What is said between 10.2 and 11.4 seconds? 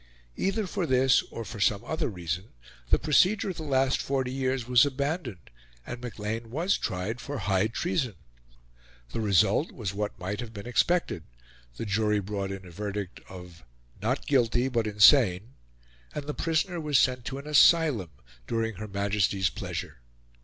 have been expected: